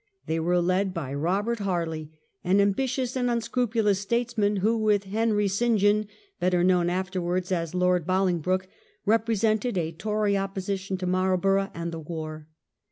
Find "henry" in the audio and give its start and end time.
5.03-5.47